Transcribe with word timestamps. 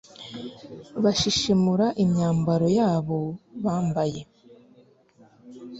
bashishimura 1.03 1.87
imyambaro 2.03 2.67
yabo 2.77 3.19
bambaye 3.63 4.21